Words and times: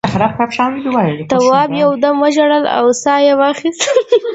تواب 1.31 1.69
یو 1.83 1.91
دم 2.03 2.15
وژړل 2.23 2.65
او 2.77 2.85
سا 3.03 3.13
یې 3.25 3.33
واخیسته. 3.41 3.87